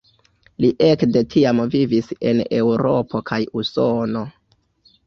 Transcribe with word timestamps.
Li 0.63 0.69
ekde 0.85 1.23
tiam 1.35 1.61
vivis 1.75 2.09
en 2.31 2.43
Eŭropo 2.61 3.23
kaj 3.33 3.43
Usono. 3.63 4.27